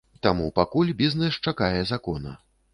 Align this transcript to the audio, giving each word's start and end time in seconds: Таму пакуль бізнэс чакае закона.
Таму 0.27 0.47
пакуль 0.59 0.89
бізнэс 1.03 1.39
чакае 1.51 1.81
закона. 1.95 2.37